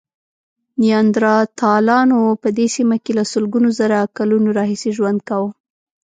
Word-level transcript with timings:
نیاندرتالانو 0.81 2.19
په 2.41 2.47
دې 2.57 2.67
سیمه 2.75 2.97
کې 3.03 3.11
له 3.17 3.23
سلګونو 3.33 3.69
زره 3.79 3.97
کلونو 4.17 4.49
راهیسې 4.57 4.89
ژوند 4.97 5.19
کاوه. 5.29 5.49